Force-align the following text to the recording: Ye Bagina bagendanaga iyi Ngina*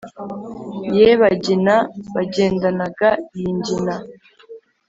Ye 0.97 1.07
Bagina 1.21 1.75
bagendanaga 2.13 3.09
iyi 3.37 3.51
Ngina* 3.57 3.95